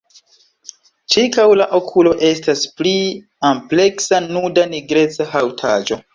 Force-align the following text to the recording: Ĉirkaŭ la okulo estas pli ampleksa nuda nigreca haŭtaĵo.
Ĉirkaŭ 1.15 1.45
la 1.59 1.67
okulo 1.79 2.13
estas 2.31 2.65
pli 2.81 2.95
ampleksa 3.51 4.23
nuda 4.27 4.67
nigreca 4.75 5.31
haŭtaĵo. 5.37 6.03